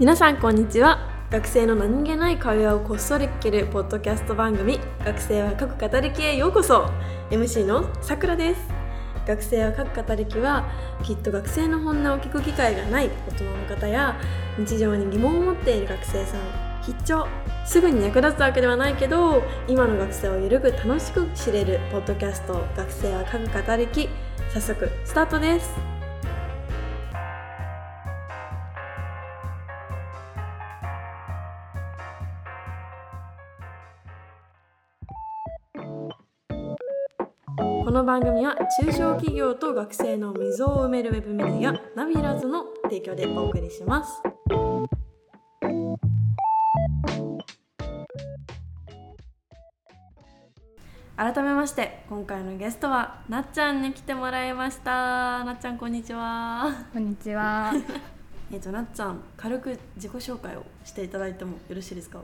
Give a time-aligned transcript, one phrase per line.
[0.00, 0.98] 皆さんこんにちは。
[1.30, 6.88] 学生の何気ない会話をこっそり聞けるポッドキャスト番組学生は各語りきへようこそ。
[7.30, 8.62] MC のさくらです。
[9.26, 10.66] 学生は各語りきは
[11.02, 14.18] きっと学生の本音を聞く機会がない大人の方や
[14.58, 16.40] 日常に疑問を持っている学生さん
[16.82, 17.26] 必聴。
[17.66, 24.08] すぐに役立つわけではないけど今の学生をゆるく楽しく知れるポッドキャスト学生は各語りき
[24.48, 25.99] 早速スタートです。
[37.90, 44.22] この番組は中小企業と学生の溝を埋めるウェブメディアナビラズの提供でお送りします。
[51.16, 57.72] 改めまして今回のゲストはなっちゃんに来てもらいましたなっちゃんこんにちはこんにちは。
[58.54, 62.20] えっとなっちゃん軽く自己紹介をしていただいてもよろしいですか？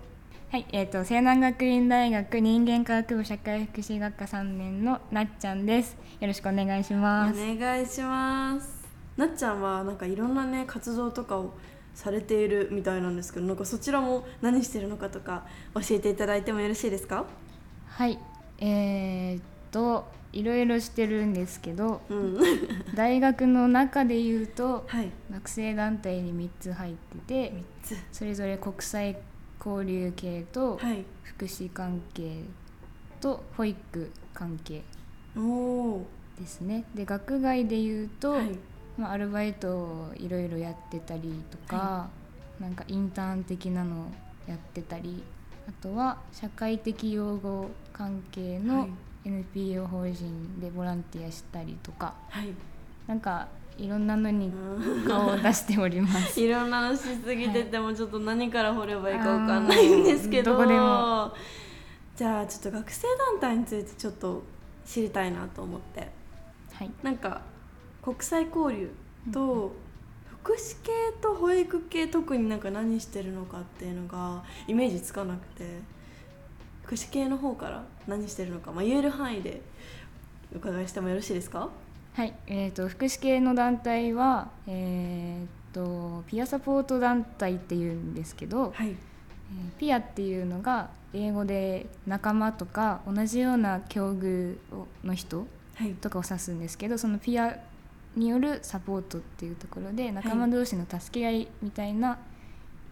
[0.51, 5.97] はい、えっ、と西南学院大学人間科学部社会福祉学科3年のなっちゃんです。
[6.21, 7.57] よろしくお願いしおます。
[7.59, 8.87] 願いします。
[9.17, 11.53] なっちゃんはなんかいろんなね活動とかを
[11.95, 17.25] されているみたいなんですけどなんかそちらも何してるのかとか教えていただいてもよろしいですか？
[17.89, 18.19] はい、
[18.59, 19.41] えっ、
[19.73, 22.39] といろいろしてるんですけど、うん。
[22.95, 25.11] 大学の中で言うとはい。
[25.33, 26.95] 学生団体に3つ入っ
[27.27, 27.97] てて、3つ。
[28.13, 29.17] それぞれ国際
[29.65, 31.05] 交流系とはい。
[31.23, 32.43] 福祉関係
[33.21, 34.83] と保育関係
[36.39, 36.85] ですね。
[36.95, 38.33] で学外で言うと。
[38.33, 38.59] はい。
[38.97, 42.09] まあ、アルバイトをいろいろやってたりとか、は
[42.61, 44.11] なんかインターン的なの
[44.47, 45.23] やってたり
[45.69, 48.91] あとは社会的養護関係はのい
[49.29, 52.55] NPO 法人でボランティアしたりとかはい。
[53.07, 56.41] なんかいろんなのにうん顔を出しております。
[56.41, 60.53] いろんなのしすぎててもちょっと何から掘ればいいかわかんないんですけど。
[60.53, 61.35] あーどこでも。
[62.17, 64.43] じゃあちょっと学生団体についてちょっと
[64.87, 66.09] 知りたいなと思って。
[66.73, 67.43] はい、なんか
[68.03, 68.91] 国際交流
[69.33, 69.75] と
[70.43, 75.97] 福祉系と保育系特になんか何してるのかっていうのがイメージつかなくて。
[76.87, 79.61] 福祉系の方から何してるのか、まあ、言える範囲で
[80.55, 81.69] お伺いしてもよろしいですか？
[82.17, 88.89] はいえー、と福祉系の団体は、えー、とピアサポート団体っていうんですけど、はい。
[88.89, 88.97] えー
[89.79, 95.93] ピアっていうのが英語で仲間とか同じような境遇をの人はい。
[95.93, 97.59] とかを指すんですけどそのピア
[98.17, 102.19] によるサポートっていうところで仲間同士の助け合いみたいな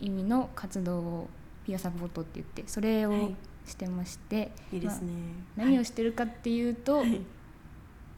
[0.00, 1.28] 意味の活動を
[1.64, 3.34] ピアサポートって言ってそれをはい。
[3.66, 5.12] してまして、いいですね、
[5.56, 7.22] まあ何をしてるかっていうと、はい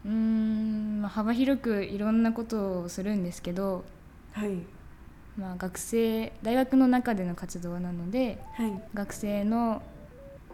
[0.07, 3.85] うーん、まあ、幅広くいろんなことをするんですけど、
[4.33, 4.59] はい。
[5.37, 8.83] まあ、学生大学の中での活動なのではい。
[8.95, 9.83] 学生の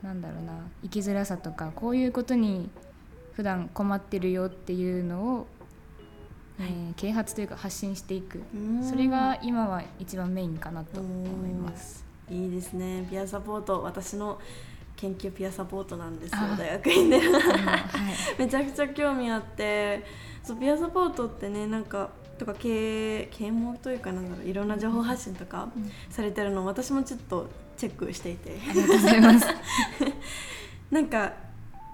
[0.02, 2.68] なんだろうな生きづらさとかこういうことに
[3.34, 5.46] 普段困ってるよっていうのを、
[6.58, 8.42] えー啓発というか発信していく。
[8.82, 12.04] それが今は一番メインかなと思います。
[12.28, 13.06] いいですね。
[13.08, 14.38] ピアサポート私の
[14.96, 17.18] 研究ピアサポートなんですよあ大学院で。
[17.18, 20.04] はい、 めちゃくちゃ興味あって。
[20.42, 25.90] そうピアサポートってねなんかとか啓啓蒙というかなんだろういろんな情報発信とかうん。
[26.10, 28.58] されてるのを私もちょっとチェックしていて。
[28.68, 29.46] ありがとうございます。
[30.90, 31.32] なんか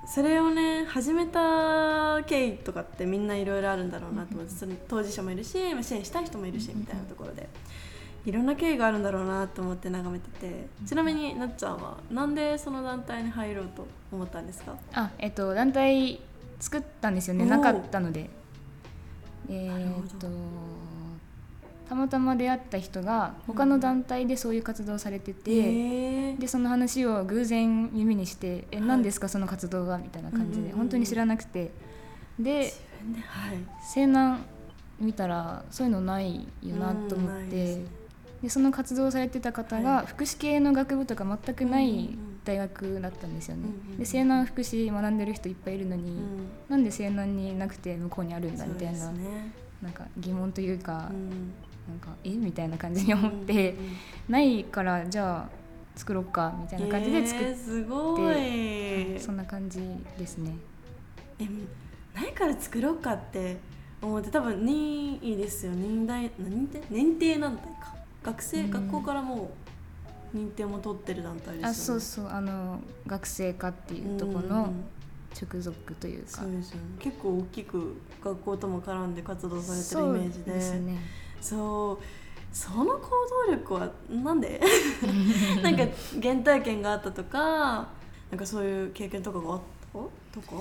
[0.09, 7.47] それをね始めた経緯とかってみんないろいろあるんだろうなと思ってその当事者もいるしまあ支援したい人もいるしみたいなところで
[8.27, 14.77] いろんな経緯があるんだろうなと思って眺めててちなみになっちゃんはなんでその団体に入ろうと思ったんですか？
[14.93, 16.21] あ、えっと団体
[16.61, 17.47] 作ったんですよね。
[17.47, 18.29] なかったので、
[19.49, 20.29] えーっと
[21.89, 25.51] たまたま出会った人が他の団体でそういう活動をされてて。
[25.51, 26.39] へー。
[26.39, 28.87] でその話を偶然耳にして「えはい。
[28.87, 30.69] 何ですかその活動は?」みたいな感じうんうんうん。
[30.69, 31.71] で本当に知らなくて。
[32.39, 32.75] で
[33.27, 33.59] はい。
[33.83, 34.41] 西南
[35.01, 37.83] 見たらそういうのないよなと思って
[38.43, 39.85] でその活動をされてた方はい。
[39.85, 42.11] が福祉系の学部とか全くない
[42.45, 43.65] 大学だったんですよね。
[43.99, 46.19] で西南福祉学んでる人いっぱいいるのにうん。
[46.69, 49.53] なんで西南になくて向こうにあるんだみたいなね。
[49.83, 51.53] なんか疑問というかうん。
[51.89, 52.31] なんかえ？
[52.31, 53.75] みたいな感じに思って
[54.29, 55.49] ないからじゃあ
[55.97, 59.21] 作ろうかみたいな感じで作っえーすごい。
[59.21, 59.81] そんな感じ
[60.19, 60.55] ですね。
[61.41, 61.47] え
[62.15, 63.57] 何から作ろうかって
[64.01, 65.73] 思って多分任意ですよ。
[65.73, 66.81] 年代何て？
[66.91, 69.51] 認定団体か学生、うん学校からも
[70.35, 71.69] う認定も取ってる団体ですよね。
[71.69, 72.29] あそうそう。
[72.29, 74.73] あの学生課っていうとこの
[75.41, 76.29] 直属というか。
[76.43, 76.83] そうですよね。
[76.99, 80.45] 結構大きく学校とも絡んで活動されてるイメージで。
[80.45, 80.55] そう。
[80.55, 80.99] ですね
[81.41, 82.05] そう
[82.53, 83.11] その行
[83.47, 84.61] 動力はなんで？
[85.63, 85.85] なんか
[86.21, 87.89] 原体験があったとか
[88.31, 89.61] なんかそういう経験とかがあっ
[90.33, 90.41] た？
[90.41, 90.57] とか？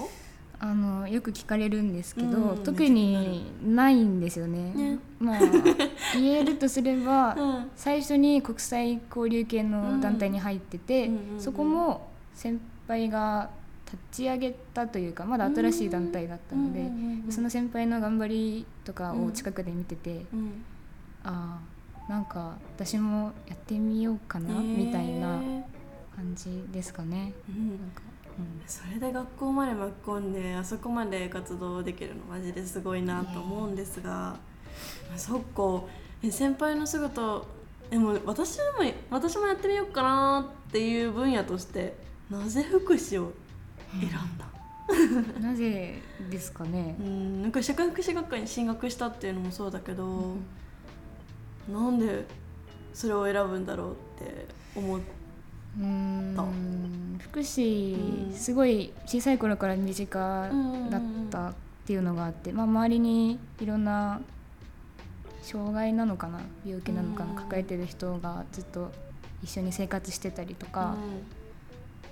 [0.60, 2.64] あのよく聞かれるんですけど、うん。
[2.64, 4.74] 特にないんですよね。
[4.74, 5.00] ね。
[5.20, 5.40] まあ
[6.14, 7.72] 言えるとすれば、うん。
[7.76, 11.42] 最初に国際交流系の団体に入ってて、うんうんうんうん。
[11.42, 13.50] そこも先輩が
[13.86, 20.64] 立ち上げたというかまだ新しい団体だったので、うんうんうんうんその先輩の頑張りとかを近くで見てて、うん。
[21.24, 21.60] あ
[22.08, 25.42] あなんか私もやってみようかな、みたいな
[26.16, 27.34] 感じですかね。
[27.50, 27.70] うん。
[27.70, 28.02] なんか
[28.40, 28.62] うん。
[28.66, 34.40] それで学校まで巻き込んであそこまで活動できるのマジですごいなと思うんですが、あ
[35.16, 35.84] そっか。
[36.24, 37.42] え先輩の姿
[37.90, 41.96] でも私でも私もやってみようかなっていう分野として
[42.30, 43.32] なぜ福祉を
[43.92, 46.96] 選んだ、なぜですかね？
[47.00, 47.04] う。
[47.04, 50.36] ん、なんか社会福祉学科に進学したっていうのもそうだけど、
[51.72, 52.26] なんで
[52.94, 53.96] それを選ぶんだろうっ
[54.26, 55.00] て思っ
[55.80, 57.20] うーん。
[57.20, 58.34] 福う祉ん。
[58.34, 60.50] すごい小さい頃から身近
[60.90, 61.54] だったっ
[61.86, 64.20] ていうのがあって、まあ、周りにいろんな
[65.48, 66.42] 障害なのかな？
[66.66, 67.32] 病気なのかな？
[67.32, 68.92] うん抱えてる人がずっと
[69.42, 70.96] 一緒に生活してたりとか、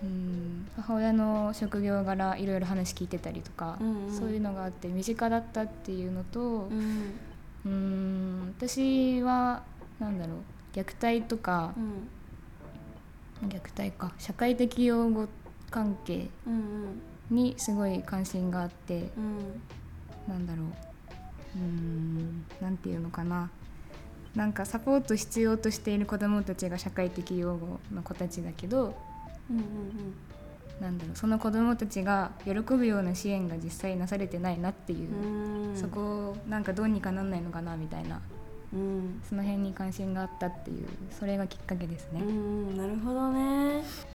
[0.02, 0.68] うん。
[0.78, 4.12] 母親の職業柄いろいろ話聞いてたりとか、うんうん。
[4.18, 6.40] そういうのがあって身近だったっていうのと。
[6.40, 7.14] うん。
[7.66, 7.72] うん。
[7.72, 9.64] うん私は
[10.00, 10.38] なんだろう？
[10.74, 11.74] 虐待とか。
[11.78, 13.50] うん。
[13.50, 14.14] 虐待か。
[14.18, 15.28] 社会的養護
[15.70, 17.02] 関係うん。
[17.30, 19.10] にすごい関心があって。
[19.18, 19.62] うん。
[20.28, 20.68] なんだろう？
[21.56, 23.50] うーんなんていうのかな。
[24.36, 28.94] なんかサポート必要としている子どもたちが社会的養護の子たちだけど
[29.50, 29.64] うんうん
[30.82, 35.10] なんだろうその子どもたちが喜ぶような支援が実際なされてないなっていう
[35.70, 35.78] う、ん。
[35.78, 38.20] そこをなんかどうにかなんないのかなみたいな
[38.74, 39.22] うん。
[39.30, 40.86] その辺に関心があったっていう
[41.18, 42.20] それがきっかけですね。
[42.20, 44.15] うんなるほどね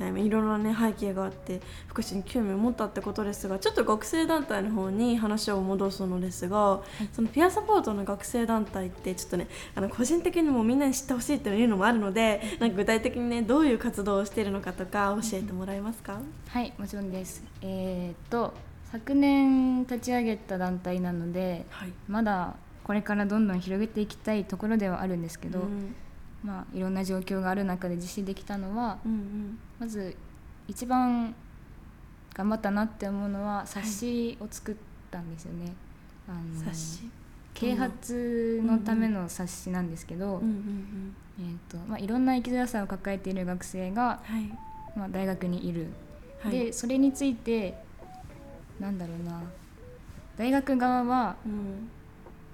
[0.00, 6.80] はいいろんなね背景があって福祉に興味を持ったってことですがちょっと学生団体の方に話を戻すのですが、
[7.12, 17.42] そのピアサポートの学生団体ってちょっとねあの個人的にもみんなに知ってほしいっていうのもあるのでなんか具体的にねどういう活動をしているのかとか教えてもらえますか、はいもちろんです。
[17.62, 18.54] えーっと
[18.90, 21.92] 昨年立ち上げた団体なのではい。
[22.08, 22.54] まだ
[22.84, 25.94] これからどんどん広げていきたいところではあるんですけど、うん
[26.44, 29.58] まあ、いろんな状況がある中で実施できたのはうんうん。
[29.80, 30.16] まず
[30.68, 31.34] 一番
[32.34, 34.76] 頑張ったなって思うのは冊子を作っ
[35.10, 35.74] たんですよね。
[36.28, 37.10] あの冊子？
[37.54, 40.40] 啓発のための冊子なんですけど、
[41.40, 44.44] えーとまあ、いろんな生きづらさを抱えている学生が、はい。
[44.96, 45.88] まあ、大学にいる、
[46.40, 46.52] はい。
[46.52, 47.82] でそれについて
[48.78, 49.42] なんだろうな。
[50.36, 51.90] 大学側はうん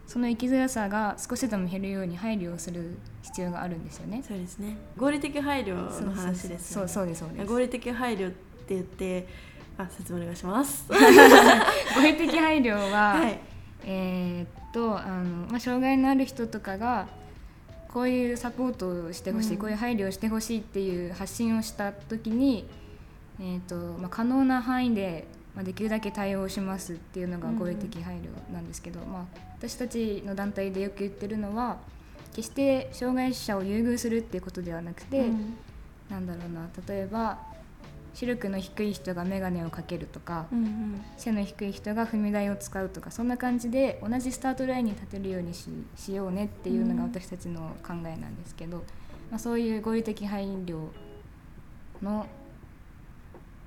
[0.06, 4.22] その生きづらさが少しでも減るように配慮をする必要があるんですよね。
[4.26, 4.76] そうですね。
[4.96, 5.74] 合理的配慮
[6.04, 6.84] の話ですよね。
[6.84, 7.46] そうそうですそうです。
[7.46, 9.26] 合理的配慮って言って
[9.78, 10.86] あ説明お願いします。
[10.92, 10.94] 合
[12.02, 13.38] 理的配慮は、はい。
[13.84, 17.06] えーっとあの、まあ、障害のある人とかが
[17.88, 19.58] こういうサポートをしてほしい、うん。
[19.58, 22.68] こういう配慮をしてほしいっていう発信をした時に、
[23.40, 31.78] えーっとまあ、可能な範囲で、まあ、できるだけ対応しますっていうのが合理的配慮なんですけど、まあ、私たちの団体でよく言ってるのは
[32.34, 35.56] 決して障害者を優遇するっていうことではなくて、うん。
[36.10, 37.38] なんだろうな例えば
[38.12, 41.04] 視力の低い人が眼鏡をかけるとか、うんうん。
[41.16, 45.66] 背の低い人が踏み台を使うとかそんな感じで同じスタートラインに立てるようにし
[45.96, 47.10] しようねっていうのがうん。
[47.10, 48.84] 私たちの考えなんですけど、
[49.30, 50.88] まあ、そういう合理的配慮
[52.02, 52.26] の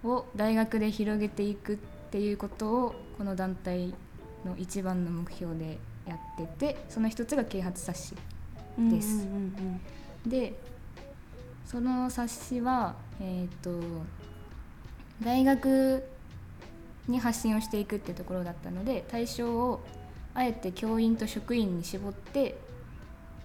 [0.03, 1.77] を大学で広げていくっ
[2.11, 3.95] ていうことをこの団体
[4.45, 8.15] の一番の目標でやっててその一つが啓発冊子
[8.77, 9.27] うんです
[10.25, 10.53] で
[11.65, 13.81] その冊子は、えー、と
[15.21, 16.03] 大学
[17.07, 19.83] に発信をしていくってところだったので対象を
[20.33, 22.57] あえて教員と職員に絞って、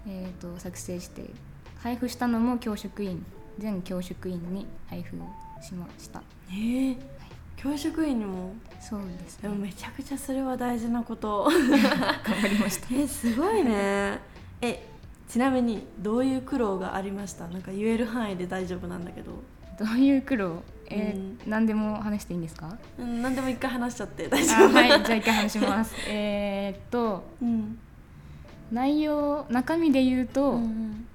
[0.07, 1.31] えー、と作成して
[1.79, 3.25] 配布したのも教職員
[3.59, 5.27] 全教職員に配布を
[5.63, 6.21] しました。
[6.21, 7.22] うんええ
[7.63, 8.55] 教職員にも。
[8.81, 11.45] そうですでねもめちゃくちゃそれは大事なこと。
[11.45, 12.89] 頑張りました。
[12.95, 14.19] えすごいね。
[14.61, 14.89] え
[15.29, 17.47] ちなみにどういう苦労がありました？
[17.49, 19.33] なんか言える範囲で大丈夫なんだけど、
[19.79, 20.63] どういう苦労？
[20.91, 22.77] えー何でも話していいんですか？
[22.99, 24.29] うん、何でも一回話しちゃって。
[24.29, 24.69] 大丈夫。
[24.69, 25.95] あはいじゃあ一回話します。
[26.11, 27.79] えーっとうん。
[28.73, 31.07] 内容中身で言うと、うんうん。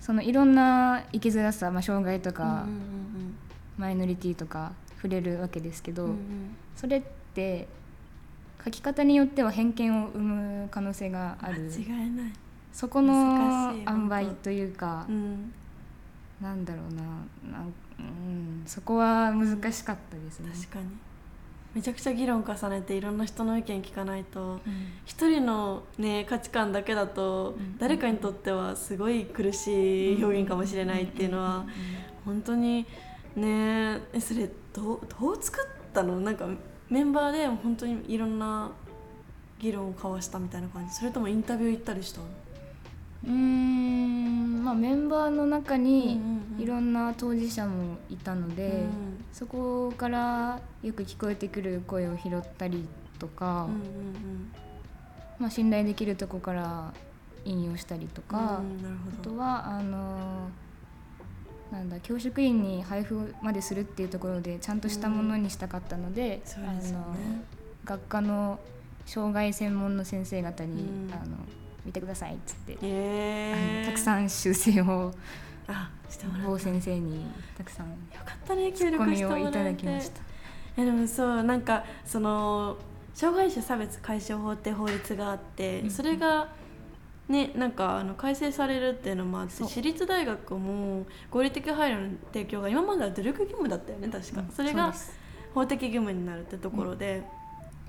[0.00, 3.34] そのいろんな生きづらさ、まあ、障害とうんか、うん。
[3.76, 6.56] マイノリティとか触れるわけですけど、うんうん。
[6.76, 7.02] それっ
[7.34, 7.68] て
[8.64, 11.70] 書き方によっては偏見を生む可能性がある。
[11.86, 12.32] 間違いない、
[12.72, 15.52] そこの塩梅というか、うん、
[16.40, 17.02] なんだろうな。
[17.58, 20.50] なん、うん、そこは難しかったですね。
[20.52, 20.86] 確かに。
[21.74, 24.60] めちゃくちゃ議論重ねていろんな人の意見聞かないとうん。
[25.04, 27.78] 一人の、ね、価値観だけだとうん。
[27.78, 31.66] 誰かにとってはすごい苦しい表現かもしれないっていうのは
[32.24, 32.86] 本当に
[33.36, 36.20] ねえそれどうどう作ったの？
[36.20, 36.46] なんか
[36.88, 38.70] メンバーで本当にいろんな
[39.58, 40.94] 議論を交わしたみたいな感じ？
[40.94, 42.26] それともインタビュー行ったりしたの？
[43.24, 52.88] うーんまあメンバーの中にうんうんうんいろんな当事者もいたので、うんそこからよく聞こえてくる声を拾ったり
[53.20, 54.52] とか、うんうん
[55.38, 56.92] まあ、信頼できるとこから
[57.44, 60.48] 引用したりとうんか、うんあとはあの
[61.70, 67.42] なんだ教職員に配布までするっていうところでちゃんとしたものにしたかったので、そうですよあのね
[67.84, 68.58] 学科の
[69.06, 71.12] 障害専門の先生方に、うん。
[71.12, 71.36] あの
[71.84, 75.14] 見てくださいっつって、えー、たくさん修正を
[75.66, 76.26] あした。
[76.58, 77.24] 先生に
[77.56, 77.94] たくさんよ
[78.26, 79.48] かったね協力してもらえて。
[79.48, 80.20] いただきました。
[80.76, 82.76] えでもそうなんかその
[83.14, 85.90] 障害者差別解消法って法律があって、うん。
[85.90, 86.48] それが
[87.28, 94.48] ねなんかあの改正されるっていうのもあって私立大学も合理的配慮の提供が今までは努力義務だったよね確か、うん。
[94.50, 94.94] それが
[95.54, 97.22] 法的義務になるってところで、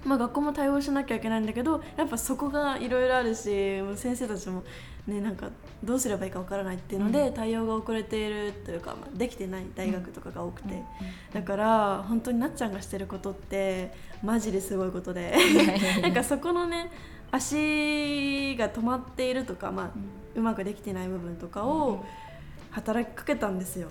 [0.04, 4.64] まあ、学校も対応しなきゃいけないんだけどやっぱそこがいろいろあるし先生たちも、
[5.10, 5.50] ね、なんか
[5.84, 7.34] どうすればいいかわからないっていうので、うん。
[7.34, 10.74] 対応が遅れているというか、まあ、できてない大学とかが多くて。
[10.74, 10.84] うん。
[11.34, 13.92] だから本当になっちゃんがしてることって
[14.24, 15.36] マジですごいことで。
[16.02, 16.92] なんかそこのね
[17.32, 19.92] 足が止まっているとか、まあ、
[20.36, 22.06] うまくできてない部分とかを
[22.72, 23.90] 働きかけたんですよ。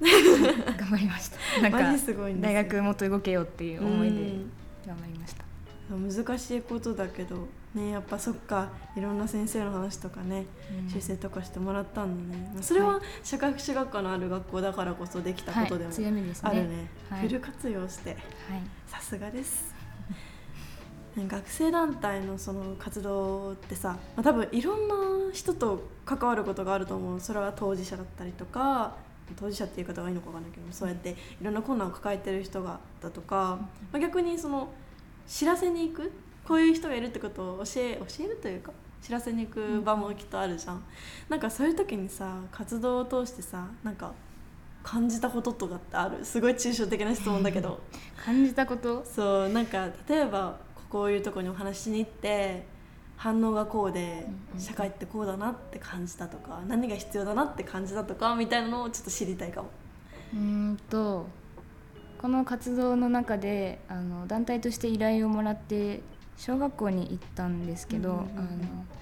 [0.00, 1.38] 頑張りました。
[1.62, 4.50] なんマかジすごい大学もっと動けよっていう思いでうん。
[4.86, 5.44] 頑張りました。
[5.90, 10.46] 難しいことだけどねやっぱそっかいろんな先生の話とかね
[10.82, 10.90] うん。
[10.90, 15.92] 修正とかしてもらったんだね、まあそれはは社会福祉学科のある学校だからこそできたことでも。
[16.42, 17.20] あるね、はい。
[17.22, 18.18] フル活用してはい。
[18.86, 19.74] さすがです。
[21.16, 24.94] 学生団体のその活動ってさ、まあ、多分いろんな
[25.32, 27.20] 人と関わることがあると思う。
[27.20, 28.96] それは当事者だったりとか
[29.36, 31.10] 当事者っていう方がいいのかわかんないけどそうやって
[31.40, 33.58] いろんな困難を抱えてる人がだとか、
[33.92, 34.68] まあ、逆にその
[35.26, 36.12] 知らせに行く
[36.50, 40.82] こういう人がいるってことを教え教えるというか知らせに行く場もきっとあるじゃん、
[41.28, 44.12] なんかそういう時にさ活動を通してさなんか
[44.82, 46.24] 感じたこととかってある？
[46.24, 47.78] すごい抽象的な質問だけど
[48.24, 49.04] 感じたこと？
[49.04, 50.58] そうなんか例えば
[50.90, 52.66] こういうとこにお話しに行って
[53.16, 59.70] 反応がこうでうんうん社会ってこうだなって感じたとか何が必要だなって感じたとかみたいなのをちょっと知りたいかも。
[60.34, 60.38] うー
[60.72, 61.28] んと
[62.20, 66.02] この活動の中であの団体として依頼をもらって
[66.40, 68.28] 小学校に行ったんですけど、うんうんうん。
[68.28, 68.48] うんあの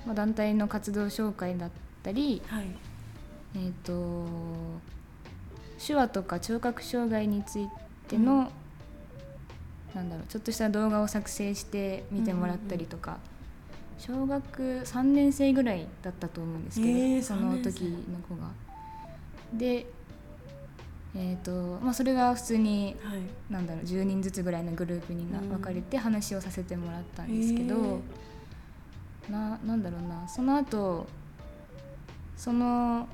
[0.06, 1.70] まあ、団体の活動紹介だっ
[2.02, 2.66] たり、はい、
[3.54, 4.28] えー、と
[5.84, 7.68] 手話とか聴覚障害につい
[8.08, 8.50] ての、
[9.94, 13.18] なんだろうちょっとした動画を作成して見てもらったりとか、
[13.98, 18.48] 小学3年生ぐらいだったと思うんですけど、えーその3年生時の子が。
[19.52, 19.86] で
[21.20, 21.50] えーと
[21.84, 23.20] まあ、それが普通にはい。
[23.52, 28.00] なんだろう10人ずつぐらいのグループに分かれて話をさせてもらったんですけど、
[29.28, 31.08] ななんだろうなその後
[32.36, 33.08] その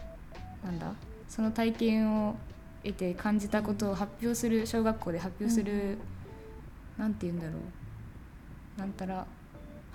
[0.63, 0.93] なんだ
[1.29, 2.37] その体験を
[2.83, 5.99] 得て感じたことを発表する小学校で発表する、うん。
[6.99, 7.53] なんて言うんだろ
[8.77, 9.27] うなんたら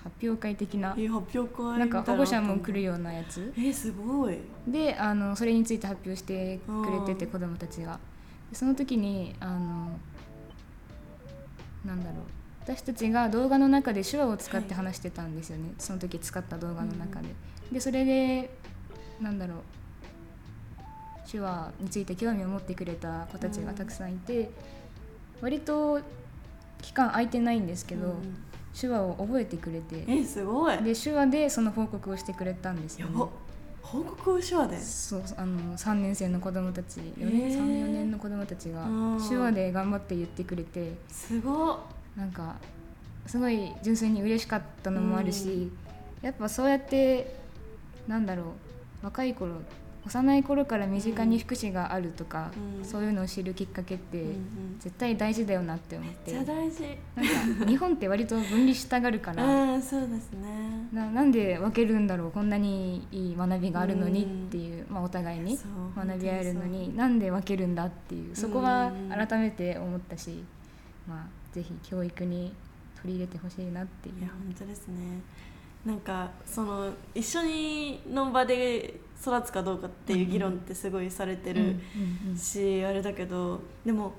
[0.02, 0.94] 発表会的な。
[0.96, 1.84] えー発表会な。
[1.84, 3.52] んか保護者も来るよようなやつ。
[3.56, 4.38] えー、すごい。
[4.66, 7.98] であのそれについて発表してくれててうん子どもたちが。
[8.50, 9.98] でその時にあの
[11.84, 12.22] なんだろう。
[12.62, 17.28] 私たちが動画の中で手話を使って話してたんですよね、その時使った動画の中で。
[17.72, 18.50] でそれで
[19.20, 19.58] なんだろう。
[21.30, 24.50] 手話について興味を持ってくれた子たちがたくさんいて、
[25.40, 26.00] 割と
[26.82, 28.36] 期間空いてないんですけど、うん
[28.78, 30.04] 手話を覚えてくれて。
[30.06, 30.76] えー、すごい。
[30.78, 33.12] で手話でその報告をしてくれたんですよ、ね。
[33.14, 33.28] やば。
[33.82, 34.78] 報告を手話で？
[34.78, 37.58] そうあの3年生の子供たち4年へー。
[37.58, 39.28] 34年の子供たちがうん。
[39.28, 40.94] 手話で頑張って言ってくれて。
[41.08, 41.72] すご。
[41.72, 41.78] っ
[42.16, 42.56] なんか
[43.26, 45.70] すごい純粋に嬉しかったのもあるし、
[46.22, 47.36] やっぱそうやって
[48.08, 48.46] なんだろう
[49.04, 49.54] 若い頃
[50.06, 52.84] 幼い頃から身近に福祉があるとか、うん。
[52.84, 54.36] そういうのを知るきっかけって、うんうん。
[54.78, 56.32] 絶対大事だよなって思って。
[56.32, 56.82] 大事。
[57.14, 60.88] なんか日本って割と分離したがるからああ そうですね。
[60.92, 65.58] ななんで分けるんだろうこんなにいい学びがあるのにっていう、まあ、お互いに
[65.94, 70.42] 学び合えるの本になんで分けるんだっていうそこはうん改めて思ったし、
[71.06, 72.52] まあ、ぜひ教育に
[72.96, 74.18] 取り入れてほしいなっていう。
[74.20, 75.20] いや本当ですね。
[75.84, 81.76] なんかその一緒にの場で育つかどうかっていう議論ってすごいされてる
[82.36, 84.14] し、あれだけどでも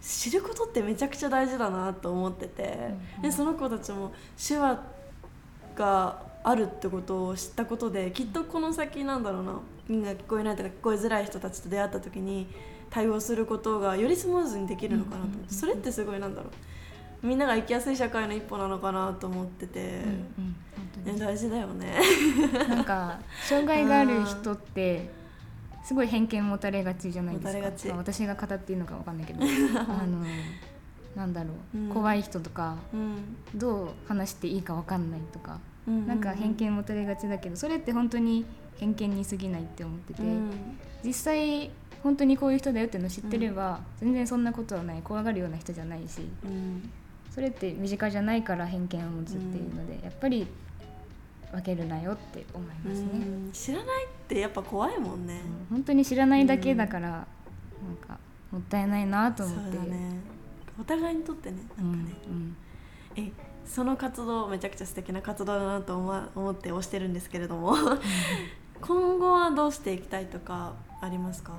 [0.00, 2.78] 知ることってめちゃくちゃ大事だなと思ってて、
[3.16, 4.82] うんでその子たちも手話
[5.74, 12.46] があるってことを知ったことできっとこの先なんだろうなみんな聞こえないとか聞こえづらい人たちと出会った時に
[12.90, 16.52] 対応することがよりスムーズにできるのかなと思って、それってすごいなんだろう
[17.22, 20.54] みんなが生きやすい社会の一歩なのかなと思ってて、うん
[21.06, 21.98] うんね、大事だよね。
[22.68, 23.18] なんか
[23.48, 25.10] 障害がある人って
[25.84, 27.96] すごい偏見持たれがちじゃないですか。
[27.96, 29.40] 私が語っていいのかわかんないけど。
[29.78, 30.24] あの
[31.14, 31.88] なんだろう、うん。
[31.88, 33.36] 怖い人とかうん。
[33.54, 38.44] どう話していいかわかんないとか、うんなんか偏見持たれがちだけどそれって本当に
[38.76, 40.50] 偏見に過ぎないって思ってて、うん。
[41.04, 41.70] 実際
[42.02, 45.00] 本当にこういう人だよっていうのを知ってれば、全然そんなことはない。
[45.02, 46.28] 怖がるような人じゃないし。
[46.44, 46.90] うん
[47.36, 50.46] それって身近じゃないから偏見を持つっていうので、やっぱり
[51.52, 53.08] 分けるなよって思いますね。
[53.12, 53.16] う
[53.48, 53.50] ん。
[53.52, 55.42] 知らないってやっぱ怖いもんね。
[55.68, 57.26] 本当に知らないだけだから、なん
[58.08, 58.18] か
[58.50, 59.76] もったいないなと思って。
[59.76, 60.18] だね。
[60.80, 62.56] お互いにとってねうなんんかね、うん
[63.16, 63.30] え
[63.66, 65.96] その活動めちゃくちゃ素敵な活動だなと
[66.34, 67.74] 思って推してるんですけれども。
[68.80, 71.52] 今後はどうしていきたいとかありますか、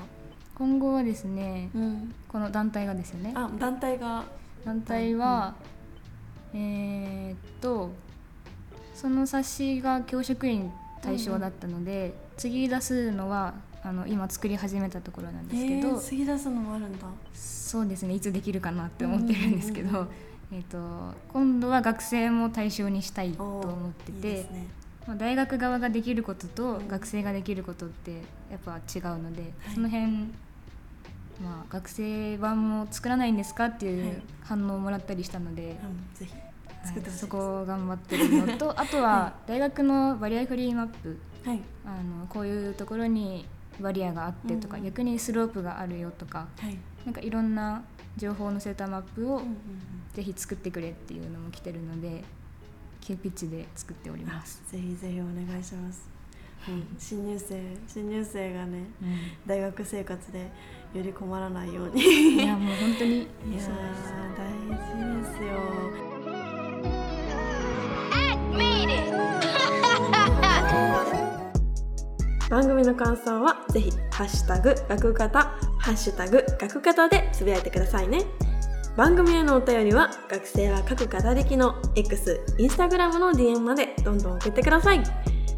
[0.55, 3.33] 今後はですねうん、この団体がですよね。
[3.35, 4.23] あ団体が
[4.65, 5.55] 団体は、
[6.53, 7.91] えーっと
[8.93, 10.71] その冊子が教職員
[11.03, 17.05] 対象だったので、次出すのはあの今作り始めたところなんですけど、えー、次出すのもあるんだ。
[17.33, 20.09] そうですねいつできるかなって思ってるんですけど、うんうんうん
[20.53, 24.67] えーっと今度は学生も対象にしたいと思ってていいね。
[25.05, 29.75] まあ、大学側ができることとうん学生ができることってやっぱ違うので、はい。
[29.75, 30.27] その辺、
[31.41, 34.09] まあ、学生版も作らないんですかっていはい。
[34.09, 36.33] う反応をもらったりしたので、うんぜひ。
[36.33, 36.39] は
[36.83, 36.87] い。
[36.87, 41.17] 作ってほしいです、そこを頑張ってるのと あとは大学のバリアフリーマップ。
[41.45, 41.61] はい。
[41.85, 43.45] あのこういうところに
[43.79, 46.77] バリアがあってとか、うん逆にスロープがあるよとかはい。
[47.05, 47.83] なんかいろんな
[48.17, 49.41] 情報を載せたマップを
[50.13, 52.23] ぜひ作ってくれっていうのも来てるので
[52.99, 54.61] 急ピッチで作っております。
[54.71, 56.09] ぜひぜひお願いします、
[56.67, 59.05] うん、新入生新入生がねう
[59.47, 60.51] 大学生活で
[60.93, 62.01] より困らないように。
[62.01, 63.17] ん、いやもう本当に。
[63.19, 64.87] いや大事
[65.21, 65.49] ですよ。
[72.49, 75.39] 番組の感想はぜひハッシュタグ学型
[75.77, 78.23] ハッシュタグ学型でつぶやいてくださいね。
[78.95, 85.03] 番組へのお便りは学生は各語りの X、インスタグラムの DM までどんどん送ってください。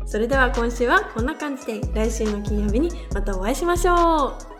[0.05, 4.58] それでは今週はこんな感じで来週の金曜日にまたお会いしましょう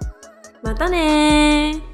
[0.62, 1.88] またね